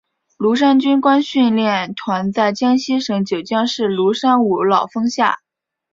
[0.39, 5.41] 庐山军官训练团在江西省九江市庐山五老峰下。